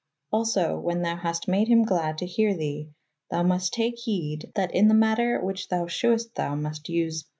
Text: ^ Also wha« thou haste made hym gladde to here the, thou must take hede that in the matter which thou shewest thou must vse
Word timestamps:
^ 0.01 0.03
Also 0.31 0.79
wha« 0.79 0.95
thou 0.95 1.15
haste 1.15 1.47
made 1.47 1.67
hym 1.67 1.85
gladde 1.85 2.17
to 2.17 2.25
here 2.25 2.55
the, 2.57 2.87
thou 3.29 3.43
must 3.43 3.71
take 3.71 3.99
hede 3.99 4.51
that 4.55 4.73
in 4.73 4.87
the 4.87 4.95
matter 4.95 5.39
which 5.39 5.67
thou 5.67 5.85
shewest 5.85 6.33
thou 6.33 6.55
must 6.55 6.87
vse 6.87 7.25